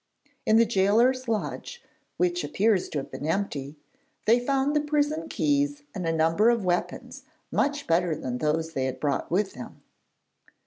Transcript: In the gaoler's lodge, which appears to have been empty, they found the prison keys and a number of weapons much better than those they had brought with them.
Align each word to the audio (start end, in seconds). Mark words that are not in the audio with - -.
In 0.47 0.57
the 0.57 0.65
gaoler's 0.65 1.27
lodge, 1.27 1.83
which 2.17 2.43
appears 2.43 2.89
to 2.89 2.97
have 2.97 3.11
been 3.11 3.27
empty, 3.27 3.77
they 4.25 4.43
found 4.43 4.75
the 4.75 4.81
prison 4.81 5.29
keys 5.29 5.83
and 5.93 6.07
a 6.07 6.11
number 6.11 6.49
of 6.49 6.65
weapons 6.65 7.21
much 7.51 7.85
better 7.85 8.15
than 8.15 8.39
those 8.39 8.73
they 8.73 8.85
had 8.85 8.99
brought 8.99 9.29
with 9.29 9.53
them. 9.53 9.83